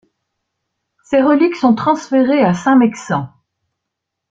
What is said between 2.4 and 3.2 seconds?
à Saint-Maixent.